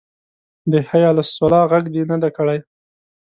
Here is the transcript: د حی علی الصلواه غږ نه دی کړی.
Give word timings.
د 0.71 0.73
حی 0.87 1.01
علی 1.09 1.21
الصلواه 1.25 1.69
غږ 1.71 1.83
نه 2.11 2.17
دی 2.21 2.29
کړی. 2.37 2.59